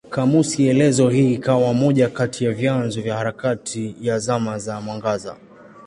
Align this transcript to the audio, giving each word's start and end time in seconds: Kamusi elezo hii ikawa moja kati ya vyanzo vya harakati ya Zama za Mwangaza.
Kamusi 0.09 0.67
elezo 0.67 1.09
hii 1.09 1.33
ikawa 1.33 1.73
moja 1.73 2.09
kati 2.09 2.45
ya 2.45 2.51
vyanzo 2.51 3.01
vya 3.01 3.15
harakati 3.17 3.95
ya 4.01 4.19
Zama 4.19 4.57
za 4.59 4.81
Mwangaza. 4.81 5.35